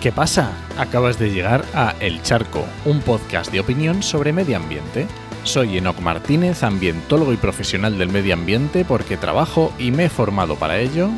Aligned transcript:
¿Qué 0.00 0.12
pasa? 0.12 0.56
Acabas 0.78 1.18
de 1.18 1.30
llegar 1.30 1.62
a 1.74 1.94
El 2.00 2.22
Charco, 2.22 2.64
un 2.86 3.02
podcast 3.02 3.52
de 3.52 3.60
opinión 3.60 4.02
sobre 4.02 4.32
medio 4.32 4.56
ambiente. 4.56 5.06
Soy 5.44 5.76
Enoc 5.76 6.00
Martínez, 6.00 6.62
ambientólogo 6.62 7.34
y 7.34 7.36
profesional 7.36 7.98
del 7.98 8.08
medio 8.08 8.32
ambiente 8.32 8.86
porque 8.86 9.18
trabajo 9.18 9.74
y 9.78 9.90
me 9.90 10.06
he 10.06 10.08
formado 10.08 10.56
para 10.56 10.78
ello. 10.78 11.10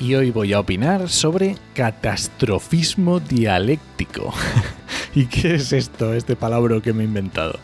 Y 0.00 0.14
hoy 0.14 0.30
voy 0.30 0.54
a 0.54 0.60
opinar 0.60 1.10
sobre 1.10 1.56
catastrofismo 1.74 3.20
dialéctico. 3.20 4.32
¿Y 5.14 5.26
qué 5.26 5.56
es 5.56 5.70
esto, 5.74 6.14
este 6.14 6.34
palabra 6.34 6.80
que 6.80 6.94
me 6.94 7.02
he 7.02 7.06
inventado? 7.06 7.58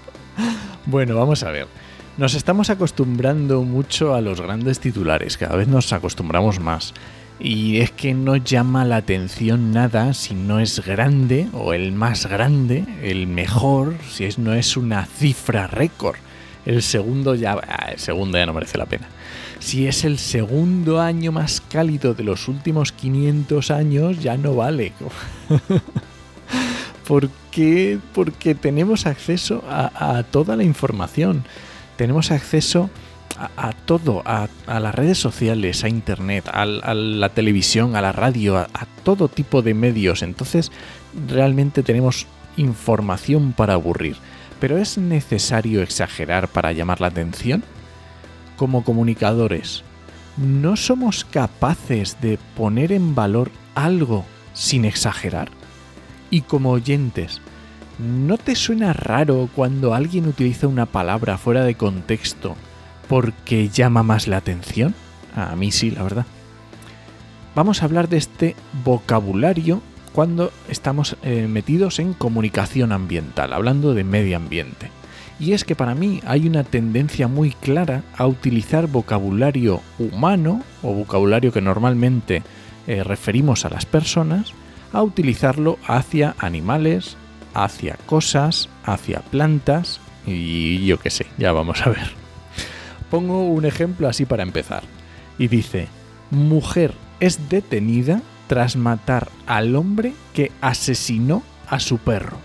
Bueno, 0.85 1.17
vamos 1.17 1.43
a 1.43 1.51
ver. 1.51 1.69
Nos 2.19 2.35
estamos 2.35 2.69
acostumbrando 2.69 3.63
mucho 3.63 4.15
a 4.15 4.21
los 4.21 4.39
grandes 4.39 4.81
titulares, 4.81 5.39
cada 5.39 5.57
vez 5.57 5.67
nos 5.67 5.95
acostumbramos 5.95 6.61
más. 6.61 6.93
Y 7.41 7.79
es 7.79 7.91
que 7.91 8.13
no 8.13 8.37
llama 8.37 8.85
la 8.85 8.97
atención 8.97 9.73
nada 9.73 10.13
si 10.13 10.35
no 10.35 10.61
es 10.61 10.85
grande 10.85 11.49
o 11.55 11.73
el 11.73 11.93
más 11.93 12.27
grande, 12.27 12.85
el 13.03 13.27
mejor, 13.27 13.95
si 14.11 14.25
es, 14.25 14.39
no 14.39 14.53
es 14.53 14.77
una 14.77 15.07
cifra 15.07 15.67
récord. 15.67 16.17
El 16.67 16.83
segundo 16.83 17.35
ya, 17.35 17.55
ah, 17.55 17.93
el 17.93 17.99
segundo 17.99 18.37
ya 18.37 18.45
no 18.45 18.53
merece 18.53 18.77
la 18.77 18.87
pena. 18.87 19.09
Si 19.59 19.87
es 19.87 20.05
el 20.05 20.19
segundo 20.19 21.01
año 21.01 21.33
más 21.33 21.63
cálido 21.63 22.13
de 22.13 22.25
los 22.25 22.47
últimos 22.47 22.93
500 22.93 23.71
años, 23.71 24.23
ya 24.23 24.37
no 24.37 24.55
vale. 24.55 24.93
¿Por 27.09 27.31
qué? 27.51 27.99
Porque 28.13 28.55
tenemos 28.55 29.07
acceso 29.07 29.65
a, 29.69 30.19
a 30.19 30.23
toda 30.25 30.57
la 30.57 30.63
información 30.63 31.45
tenemos 31.97 32.31
acceso 32.31 32.91
a, 33.57 33.73
todo, 33.73 34.23
a, 34.25 34.49
las 34.67 34.95
redes 34.95 35.19
sociales, 35.19 35.85
a 35.85 35.89
internet, 35.89 36.49
a, 36.53 36.65
la 36.65 37.29
televisión, 37.31 37.97
a 37.97 38.03
la 38.03 38.13
radio, 38.13 38.59
a, 38.59 38.69
todo 39.05 39.29
tipo 39.29 39.63
de 39.63 39.75
medios. 39.75 40.23
Entonces, 40.23 40.71
realmente 41.29 41.83
tenemos 41.83 42.27
información 42.57 43.53
para 43.53 43.75
aburrir. 43.75 44.17
Pero 44.61 44.79
¿es 44.79 44.97
necesario 44.99 45.83
exagerar 45.83 46.49
para 46.49 46.73
llamar 46.73 47.01
la 47.01 47.09
atención? 47.09 47.65
Como 48.57 48.85
comunicadores, 48.85 49.83
¿no 50.37 50.77
somos 50.77 51.25
capaces 51.25 52.21
de 52.21 52.39
poner 52.57 52.93
en 52.93 53.15
valor 53.15 53.51
algo 53.75 54.25
sin 54.53 54.85
exagerar? 54.85 55.51
Y 56.31 56.43
como 56.43 56.71
oyentes, 56.71 57.41
¿No 58.03 58.37
te 58.37 58.57
suena 58.57 58.93
raro 58.93 59.49
cuando 59.55 59.95
alguien 59.95 60.27
utiliza 60.27 60.67
una 60.67 60.87
palabra 60.87 61.39
fuera 61.39 61.63
de 61.63 61.77
contexto 61.77 62.57
porque 63.09 63.69
llama 63.69 64.03
más 64.03 64.27
la 64.27 64.39
atención? 64.39 64.93
A 65.37 65.55
mí 65.55 65.71
sí, 65.71 65.93
la 65.93 66.03
verdad. 66.03 66.27
Vamos 67.55 67.81
a 67.81 67.85
hablar 67.85 68.09
de 68.09 68.17
este 68.17 68.57
vocabulario 68.85 69.83
cuando 70.13 70.51
estamos 70.69 71.17
eh, 71.23 71.47
metidos 71.49 72.01
en 72.01 72.13
comunicación 72.13 72.91
ambiental, 72.91 73.53
hablando 73.53 73.95
de 73.95 74.03
medio 74.03 74.37
ambiente. 74.37 74.91
Y 75.39 75.53
es 75.53 75.65
que 75.65 75.77
para 75.77 75.95
mí 75.95 76.21
hay 76.27 76.49
una 76.49 76.65
tendencia 76.65 77.29
muy 77.29 77.53
clara 77.53 78.03
a 78.17 78.27
utilizar 78.27 78.89
vocabulario 78.89 79.81
humano 80.01 80.63
o 80.83 80.93
vocabulario 80.93 81.53
que 81.53 81.61
normalmente 81.61 82.43
eh, 82.89 83.05
referimos 83.05 83.65
a 83.65 83.71
las 83.71 83.87
personas, 83.87 84.55
a 84.93 85.05
utilizarlo 85.05 85.79
hacia 85.87 86.35
animales, 86.39 87.17
hacia 87.55 87.97
cosas, 88.07 88.69
hacia 88.85 89.21
plantas 89.21 90.01
y 90.27 90.85
yo 90.87 90.99
qué 90.99 91.11
sé, 91.11 91.27
ya 91.39 91.53
vamos 91.53 91.81
a 91.87 91.91
ver. 91.91 92.11
Pongo 93.11 93.47
un 93.47 93.65
ejemplo 93.65 94.09
así 94.09 94.25
para 94.25 94.43
empezar. 94.43 94.83
Y 95.39 95.49
dice, 95.49 95.89
mujer 96.31 96.95
es 97.21 97.49
detenida 97.49 98.23
tras 98.47 98.77
matar 98.77 99.29
al 99.47 99.77
hombre 99.77 100.15
que 100.35 100.51
asesinó 100.61 101.43
a 101.69 101.81
su 101.81 101.99
perro. 101.99 102.39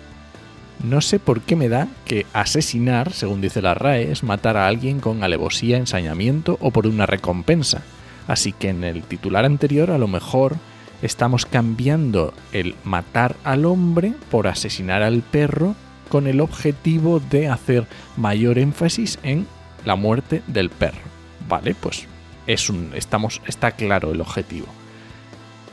No 0.84 1.01
sé 1.01 1.19
por 1.19 1.41
qué 1.41 1.56
me 1.56 1.69
da 1.69 1.88
que 2.06 2.25
asesinar, 2.34 3.12
según 3.12 3.41
dice 3.41 3.62
la 3.62 3.74
RAE, 3.74 4.12
es 4.12 4.24
matar 4.24 4.57
a 4.57 4.68
alguien 4.68 5.00
con 5.00 5.24
alevosía, 5.24 5.78
ensañamiento 5.78 6.57
o 6.62 6.72
por 6.72 6.85
una 6.85 7.06
recompensa. 7.06 7.81
Así 8.28 8.51
que 8.51 8.69
en 8.69 8.84
el 8.84 9.03
titular 9.03 9.45
anterior 9.45 9.89
a 9.89 9.97
lo 9.97 10.07
mejor 10.07 10.57
estamos 11.02 11.46
cambiando 11.46 12.34
el 12.52 12.75
matar 12.84 13.35
al 13.44 13.66
hombre 13.66 14.13
por 14.31 14.47
asesinar 14.47 15.03
al 15.03 15.22
perro 15.22 15.75
con 16.09 16.28
el 16.28 16.41
objetivo 16.41 17.19
de 17.19 17.50
hacer 17.50 17.85
mayor 18.16 18.58
énfasis 18.58 19.19
en 19.24 19.46
la 19.86 19.96
muerte 19.96 20.41
del 20.47 20.69
perro. 20.69 21.02
Vale, 21.47 21.75
pues 21.75 22.07
es 22.47 22.69
un, 22.69 22.91
estamos, 22.96 23.41
está 23.46 23.72
claro 23.72 24.12
el 24.12 24.22
objetivo. 24.22 24.68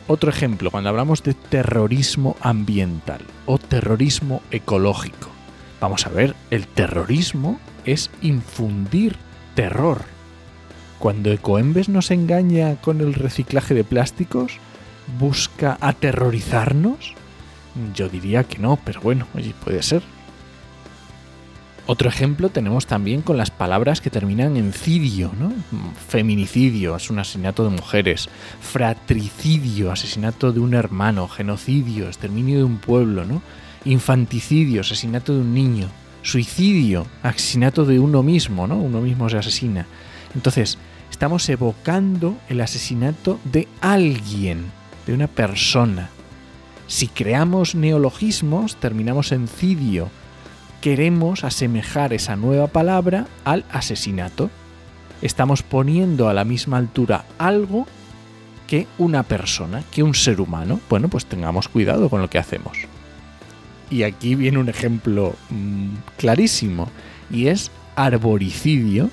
Otro 0.06 0.28
ejemplo, 0.28 0.70
cuando 0.70 0.90
hablamos 0.90 1.22
de 1.22 1.32
terrorismo 1.34 2.36
ambiental 2.40 3.20
o 3.46 3.58
terrorismo 3.58 4.42
ecológico. 4.50 5.30
Vamos 5.80 6.06
a 6.06 6.10
ver, 6.10 6.34
el 6.50 6.66
terrorismo 6.66 7.58
es 7.86 8.10
infundir 8.20 9.16
terror. 9.54 10.02
Cuando 10.98 11.32
Ecoembes 11.32 11.88
nos 11.88 12.10
engaña 12.10 12.76
con 12.76 13.00
el 13.00 13.14
reciclaje 13.14 13.74
de 13.74 13.84
plásticos, 13.84 14.58
busca 15.19 15.78
aterrorizarnos? 15.81 17.15
Yo 17.94 18.09
diría 18.09 18.44
que 18.44 18.59
no, 18.59 18.78
pero 18.84 19.00
bueno, 19.00 19.26
oye, 19.34 19.54
puede 19.65 19.82
ser. 19.82 20.03
Otro 21.87 22.09
ejemplo 22.09 22.48
tenemos 22.48 22.87
también 22.87 23.20
con 23.20 23.37
las 23.37 23.50
palabras 23.50 24.00
que 24.00 24.09
terminan 24.09 24.56
en 24.56 24.72
cidio, 24.72 25.32
¿no? 25.38 25.53
Feminicidio, 26.09 26.97
es 26.97 27.10
un 27.10 27.19
asesinato 27.19 27.62
de 27.62 27.70
mujeres. 27.70 28.31
Fratricidio, 28.60 29.93
asesinato 29.93 30.50
de 30.50 30.60
un 30.60 30.72
hermano. 30.72 31.28
Genocidio, 31.28 32.06
exterminio 32.06 32.56
de 32.56 32.64
un 32.64 32.78
pueblo, 32.78 33.26
¿no? 33.26 33.43
Infanticidio, 33.84 34.81
asesinato 34.81 35.34
de 35.34 35.41
un 35.41 35.53
niño. 35.53 35.88
Suicidio, 36.22 37.06
asesinato 37.22 37.84
de 37.84 37.98
uno 37.98 38.22
mismo, 38.22 38.66
¿no? 38.66 38.78
Uno 38.78 39.03
mismo 39.03 39.28
se 39.28 39.37
asesina. 39.37 39.87
Entonces, 40.34 40.78
estamos 41.10 41.47
evocando 41.50 42.38
el 42.48 42.62
asesinato 42.62 43.38
de 43.44 43.69
alguien 43.82 44.72
de 45.06 45.15
una 45.15 45.26
persona. 45.26 46.10
Si 46.87 47.09
creamos 47.09 47.75
neologismos, 47.75 48.76
terminamos 48.76 49.32
en 49.32 49.48
cidio. 49.48 50.10
Queremos 50.81 51.44
asemejar 51.44 52.12
esa 52.12 52.37
nueva 52.37 52.66
palabra 52.66 53.26
al 53.44 53.64
asesinato. 53.72 54.50
Estamos 55.22 55.62
poniendo 55.62 56.28
a 56.28 56.34
la 56.34 56.44
misma 56.44 56.76
altura 56.76 57.25
algo 57.38 57.87
que 58.66 58.87
una 58.98 59.22
persona, 59.22 59.82
que 59.91 60.03
un 60.03 60.14
ser 60.14 60.41
humano. 60.41 60.81
Bueno, 60.91 61.09
pues 61.09 61.26
tengamos 61.26 61.69
cuidado 61.69 62.09
con 62.10 62.20
lo 62.20 62.28
que 62.28 62.38
hacemos. 62.38 62.76
Y 63.91 64.03
aquí 64.03 64.34
viene 64.34 64.59
un 64.59 64.69
ejemplo 64.69 65.34
mm, 65.50 65.94
clarísimo, 66.16 66.91
y 67.31 67.48
es 67.48 67.70
arboricidio. 67.97 69.10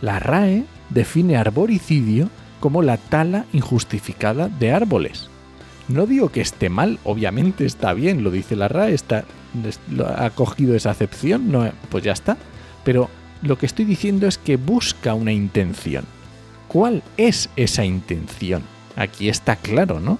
La 0.00 0.18
RAE 0.18 0.64
define 0.90 1.36
arboricidio 1.36 2.30
como 2.60 2.82
la 2.82 2.96
tala 2.96 3.46
injustificada 3.52 4.48
de 4.48 4.72
árboles. 4.72 5.28
No 5.88 6.06
digo 6.06 6.28
que 6.30 6.40
esté 6.40 6.68
mal, 6.68 6.98
obviamente 7.02 7.66
está 7.66 7.92
bien, 7.94 8.22
lo 8.22 8.30
dice 8.30 8.54
la 8.54 8.68
RAE, 8.68 8.94
está, 8.94 9.24
ha 10.16 10.30
cogido 10.30 10.76
esa 10.76 10.90
acepción, 10.90 11.50
no, 11.50 11.68
pues 11.88 12.04
ya 12.04 12.12
está. 12.12 12.36
Pero 12.84 13.10
lo 13.42 13.58
que 13.58 13.66
estoy 13.66 13.84
diciendo 13.84 14.26
es 14.28 14.38
que 14.38 14.56
busca 14.56 15.14
una 15.14 15.32
intención. 15.32 16.04
¿Cuál 16.68 17.02
es 17.16 17.50
esa 17.56 17.84
intención? 17.84 18.62
Aquí 18.94 19.28
está 19.28 19.56
claro, 19.56 19.98
¿no? 19.98 20.18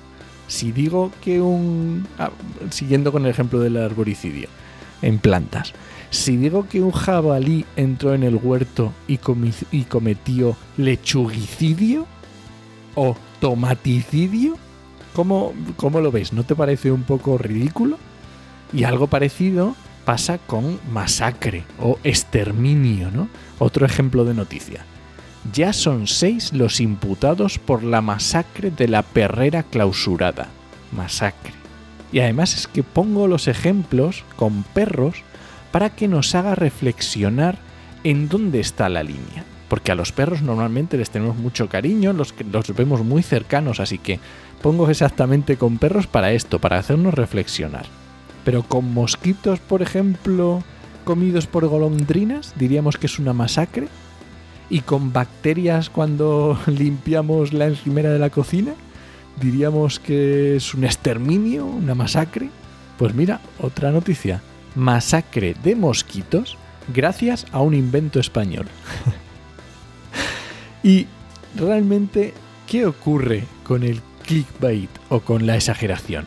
Si 0.48 0.72
digo 0.72 1.12
que 1.22 1.40
un... 1.40 2.08
Ah, 2.18 2.30
siguiendo 2.70 3.12
con 3.12 3.24
el 3.24 3.30
ejemplo 3.30 3.60
del 3.60 3.76
arboricidio 3.76 4.48
en 5.02 5.18
plantas. 5.18 5.72
Si 6.10 6.36
digo 6.36 6.66
que 6.68 6.80
un 6.80 6.90
jabalí 6.90 7.64
entró 7.76 8.14
en 8.14 8.24
el 8.24 8.34
huerto 8.34 8.92
y, 9.06 9.18
cometió 9.84 10.56
lechuguicidio, 10.76 12.06
o 12.94 13.16
tomaticidio? 13.40 14.56
¿Cómo, 15.14 15.52
¿Cómo 15.76 16.00
lo 16.00 16.10
ves? 16.10 16.32
¿No 16.32 16.44
te 16.44 16.54
parece 16.54 16.92
un 16.92 17.02
poco 17.02 17.38
ridículo? 17.38 17.98
Y 18.72 18.84
algo 18.84 19.08
parecido 19.08 19.74
pasa 20.04 20.38
con 20.38 20.78
masacre 20.92 21.64
o 21.80 21.98
exterminio, 22.04 23.10
¿no? 23.10 23.28
Otro 23.58 23.84
ejemplo 23.84 24.24
de 24.24 24.34
noticia. 24.34 24.84
Ya 25.52 25.72
son 25.72 26.06
seis 26.06 26.52
los 26.52 26.80
imputados 26.80 27.58
por 27.58 27.82
la 27.82 28.02
masacre 28.02 28.70
de 28.70 28.88
la 28.88 29.02
perrera 29.02 29.62
clausurada. 29.62 30.48
Masacre. 30.92 31.52
Y 32.12 32.20
además 32.20 32.54
es 32.54 32.66
que 32.66 32.82
pongo 32.82 33.26
los 33.26 33.48
ejemplos 33.48 34.24
con 34.36 34.62
perros 34.62 35.22
para 35.72 35.90
que 35.90 36.08
nos 36.08 36.34
haga 36.34 36.54
reflexionar 36.54 37.58
en 38.04 38.28
dónde 38.28 38.60
está 38.60 38.88
la 38.88 39.02
línea 39.02 39.44
porque 39.70 39.92
a 39.92 39.94
los 39.94 40.10
perros 40.10 40.42
normalmente 40.42 40.98
les 40.98 41.10
tenemos 41.10 41.36
mucho 41.36 41.68
cariño, 41.68 42.12
los, 42.12 42.34
los 42.52 42.74
vemos 42.74 43.04
muy 43.04 43.22
cercanos, 43.22 43.78
así 43.78 43.98
que 43.98 44.18
pongo 44.60 44.90
exactamente 44.90 45.56
con 45.56 45.78
perros 45.78 46.08
para 46.08 46.32
esto, 46.32 46.58
para 46.58 46.76
hacernos 46.76 47.14
reflexionar. 47.14 47.86
Pero 48.44 48.64
con 48.64 48.92
mosquitos, 48.92 49.60
por 49.60 49.80
ejemplo, 49.80 50.64
comidos 51.04 51.46
por 51.46 51.68
golondrinas, 51.68 52.52
diríamos 52.56 52.98
que 52.98 53.06
es 53.06 53.20
una 53.20 53.32
masacre. 53.32 53.86
y 54.68 54.80
con 54.80 55.12
bacterias 55.12 55.88
cuando 55.88 56.58
limpiamos 56.66 57.52
la 57.52 57.66
encimera 57.66 58.10
de 58.10 58.18
la 58.18 58.30
cocina. 58.30 58.72
Diríamos 59.40 59.98
que 60.00 60.56
es 60.56 60.74
un 60.74 60.84
exterminio, 60.84 61.64
una 61.64 61.94
masacre. 61.94 62.50
Pues 62.98 63.14
mira, 63.14 63.40
otra 63.58 63.90
noticia. 63.90 64.42
Masacre 64.74 65.54
de 65.62 65.74
mosquitos 65.74 66.56
gracias 66.92 67.46
a 67.52 67.60
un 67.60 67.74
invento 67.74 68.20
español. 68.20 68.66
y 70.82 71.06
realmente, 71.56 72.34
¿qué 72.66 72.86
ocurre 72.86 73.44
con 73.64 73.82
el 73.82 74.00
clickbait 74.26 74.90
o 75.08 75.20
con 75.20 75.46
la 75.46 75.56
exageración? 75.56 76.26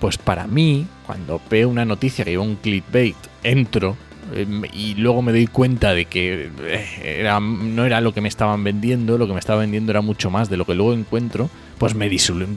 Pues 0.00 0.18
para 0.18 0.46
mí, 0.46 0.86
cuando 1.06 1.40
veo 1.48 1.68
una 1.68 1.84
noticia 1.84 2.24
que 2.24 2.32
lleva 2.32 2.42
un 2.42 2.56
clickbait, 2.56 3.16
entro 3.44 3.96
em, 4.34 4.62
y 4.72 4.94
luego 4.96 5.22
me 5.22 5.32
doy 5.32 5.46
cuenta 5.46 5.94
de 5.94 6.06
que 6.06 6.50
eh, 6.60 7.38
no 7.40 7.84
era 7.84 8.00
lo 8.00 8.12
que 8.12 8.20
me 8.20 8.28
estaban 8.28 8.64
vendiendo, 8.64 9.18
lo 9.18 9.26
que 9.26 9.32
me 9.32 9.38
estaba 9.38 9.60
vendiendo 9.60 9.92
era 9.92 10.00
mucho 10.00 10.30
más 10.30 10.50
de 10.50 10.56
lo 10.56 10.64
que 10.64 10.74
luego 10.74 10.92
encuentro, 10.92 11.50
pues 11.78 11.94
me, 11.94 12.10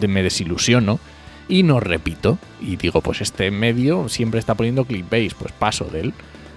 me 0.07 0.24
desilusiono 0.24 1.00
y 1.48 1.63
no 1.63 1.80
repito. 1.80 2.39
Y 2.62 2.77
digo, 2.77 3.01
pues 3.01 3.21
este 3.21 3.51
medio 3.51 4.09
siempre 4.09 4.39
está 4.39 4.56
poniendo 4.56 4.86
clickbait, 4.86 5.33
pues 5.33 5.51
paso 5.51 5.86
de 5.86 6.01
él. 6.01 6.13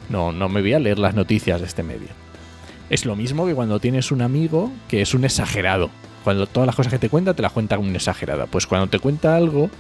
No, 0.09 0.33
no 0.33 0.49
me 0.49 0.63
voy 0.63 0.73
a 0.73 0.79
leer 0.79 0.99
las 0.99 1.15
noticias 1.15 1.61
de 1.61 1.67
este 1.67 1.83
medio. 1.83 2.09
Es 2.91 3.05
lo 3.05 3.17
mismo 3.17 3.47
que 3.47 3.55
cuando 3.55 3.81
tienes 3.81 4.11
un 4.11 4.23
amigo 4.23 4.73
que 4.89 5.03
es 5.03 5.15
un 5.15 5.25
exagerado. 5.25 5.91
Cuando 6.25 6.47
todas 6.47 6.67
las 6.67 6.77
cosas 6.77 6.93
que 6.93 6.99
te 6.99 7.09
cuenta 7.09 7.35
te 7.35 7.43
las 7.43 7.53
cuenta 7.53 7.79
un 7.79 7.95
exagerada. 7.95 8.47
Pues 8.47 8.67
cuando 8.67 8.87
te 8.89 8.99
cuenta 8.99 9.37
algo, 9.37 9.71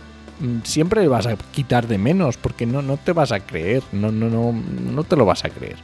mm, 0.40 0.58
siempre 0.64 1.06
vas 1.08 1.26
a 1.26 1.36
quitar 1.36 1.86
de 1.86 1.98
menos 1.98 2.36
porque 2.36 2.66
no, 2.66 2.82
no 2.82 2.96
te 2.96 3.12
vas 3.12 3.32
a 3.32 3.40
creer. 3.40 3.82
No, 3.92 4.12
no, 4.12 4.28
no, 4.28 4.52
no 4.52 5.04
te 5.04 5.16
lo 5.16 5.24
vas 5.24 5.44
a 5.44 5.50
creer. 5.50 5.76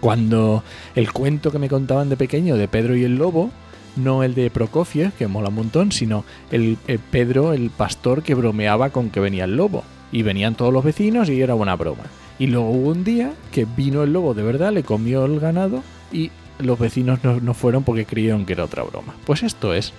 Cuando 0.00 0.64
el 0.94 1.12
cuento 1.12 1.50
que 1.50 1.58
me 1.58 1.68
contaban 1.68 2.08
de 2.08 2.16
pequeño 2.16 2.56
de 2.56 2.68
Pedro 2.68 2.96
y 2.96 3.04
el 3.04 3.16
Lobo, 3.16 3.50
no 3.96 4.22
el 4.22 4.34
de 4.34 4.50
Prokofiev, 4.50 5.12
que 5.12 5.26
mola 5.26 5.48
un 5.48 5.56
montón, 5.56 5.92
sino 5.92 6.24
el, 6.50 6.78
Pedro, 7.10 7.52
el 7.52 7.70
pastor 7.70 8.22
que 8.22 8.34
bromeaba 8.34 8.90
con 8.90 9.10
que 9.10 9.20
venía 9.20 9.44
el 9.44 9.56
lobo. 9.56 9.84
Y 10.12 10.22
venían 10.22 10.56
todos 10.56 10.72
los 10.72 10.84
vecinos 10.84 11.28
y 11.28 11.40
era 11.40 11.54
una 11.54 11.76
broma. 11.76 12.04
Y 12.38 12.46
luego 12.46 12.70
hubo 12.70 12.90
un 12.90 13.04
día 13.04 13.32
que 13.52 13.64
vino 13.64 14.02
el 14.02 14.12
lobo 14.12 14.34
de 14.34 14.42
verdad, 14.42 14.72
le 14.72 14.82
comió 14.82 15.24
el 15.24 15.38
ganado 15.38 15.82
y 16.10 16.30
los 16.60 16.78
vecinos 16.78 17.22
no, 17.22 17.40
no 17.40 17.54
fueron 17.54 17.84
porque 17.84 18.06
creyeron 18.06 18.46
que 18.46 18.54
era 18.54 18.64
otra 18.64 18.82
broma. 18.82 19.14
Pues 19.24 19.42
esto 19.42 19.74
es, 19.74 19.92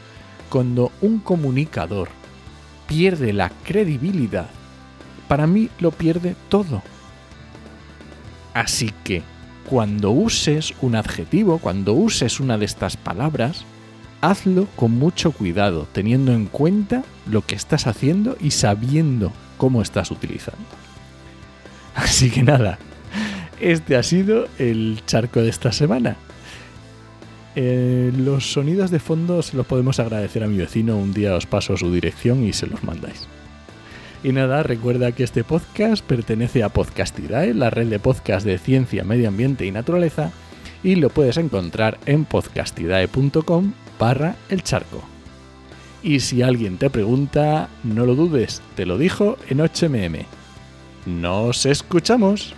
cuando 0.49 0.91
un 1.01 1.19
comunicador 1.19 2.09
pierde 2.87 3.33
la 3.33 3.51
credibilidad, 3.63 4.49
para 5.27 5.47
mí 5.47 5.69
lo 5.79 5.91
pierde 5.91 6.35
todo. 6.49 6.81
Así 8.53 8.91
que 9.03 9.23
cuando 9.69 10.11
uses 10.11 10.73
un 10.81 10.95
adjetivo, 10.95 11.59
cuando 11.59 11.93
uses 11.93 12.41
una 12.41 12.57
de 12.57 12.65
estas 12.65 12.97
palabras, 12.97 13.63
hazlo 14.19 14.67
con 14.75 14.91
mucho 14.91 15.31
cuidado, 15.31 15.87
teniendo 15.91 16.33
en 16.33 16.47
cuenta 16.47 17.03
lo 17.25 17.45
que 17.45 17.55
estás 17.55 17.87
haciendo 17.87 18.35
y 18.41 18.51
sabiendo 18.51 19.31
cómo 19.57 19.81
estás 19.81 20.11
utilizando. 20.11 20.65
Así 21.95 22.29
que 22.29 22.43
nada, 22.43 22.77
este 23.61 23.95
ha 23.95 24.03
sido 24.03 24.47
el 24.59 25.01
charco 25.05 25.41
de 25.41 25.49
esta 25.49 25.71
semana. 25.71 26.17
Eh, 27.55 28.11
los 28.15 28.53
sonidos 28.53 28.91
de 28.91 28.99
fondo 28.99 29.41
se 29.41 29.57
los 29.57 29.65
podemos 29.65 29.99
agradecer 29.99 30.43
a 30.43 30.47
mi 30.47 30.57
vecino. 30.57 30.97
Un 30.97 31.13
día 31.13 31.35
os 31.35 31.45
paso 31.45 31.77
su 31.77 31.91
dirección 31.91 32.45
y 32.45 32.53
se 32.53 32.67
los 32.67 32.83
mandáis. 32.83 33.27
Y 34.23 34.31
nada, 34.31 34.61
recuerda 34.63 35.11
que 35.11 35.23
este 35.23 35.43
podcast 35.43 36.05
pertenece 36.05 36.63
a 36.63 36.69
Podcastidae, 36.69 37.53
la 37.53 37.71
red 37.71 37.87
de 37.87 37.99
podcast 37.99 38.45
de 38.45 38.59
ciencia, 38.59 39.03
medio 39.03 39.27
ambiente 39.27 39.65
y 39.65 39.71
naturaleza, 39.71 40.31
y 40.83 40.95
lo 40.95 41.09
puedes 41.09 41.37
encontrar 41.37 41.97
en 42.05 42.25
podcastidae.com 42.25 43.73
barra 43.99 44.35
el 44.49 44.61
charco. 44.61 45.01
Y 46.03 46.19
si 46.19 46.41
alguien 46.41 46.77
te 46.77 46.89
pregunta, 46.89 47.69
no 47.83 48.05
lo 48.05 48.15
dudes, 48.15 48.61
te 48.75 48.85
lo 48.85 48.97
dijo 48.97 49.37
en 49.49 49.59
8mm. 49.59 50.25
¡Nos 51.05 51.65
escuchamos! 51.65 52.55